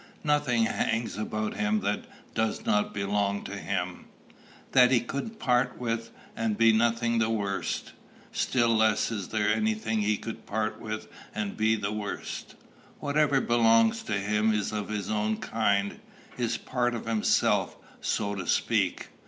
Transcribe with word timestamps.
Nothing 0.23 0.63
hangs 0.65 1.15
about 1.15 1.53
him 1.57 1.81
that 1.81 2.05
does 2.33 2.65
not 2.65 2.91
belong 2.91 3.43
to 3.43 3.55
him, 3.55 4.05
that 4.71 4.89
he 4.89 4.99
could 4.99 5.37
part 5.37 5.77
with 5.77 6.09
and 6.35 6.57
be 6.57 6.73
nothing 6.73 7.19
the 7.19 7.29
worse. 7.29 7.91
Still 8.31 8.75
less 8.75 9.11
is 9.11 9.27
there 9.27 9.47
any 9.49 9.75
thing 9.75 10.01
he 10.01 10.17
could 10.17 10.47
part 10.47 10.79
with 10.81 11.07
and 11.35 11.55
be 11.55 11.75
the 11.75 11.91
worse. 11.91 12.45
Whatever 12.99 13.41
belongs 13.41 14.01
to 14.01 14.13
him 14.13 14.51
is 14.55 14.71
of 14.71 14.89
his 14.89 15.11
own 15.11 15.37
kind, 15.37 15.99
is 16.35 16.57
part 16.57 16.95
of 16.95 17.05
himself, 17.05 17.77
so 18.01 18.33
to 18.33 18.47
speak. 18.47 19.09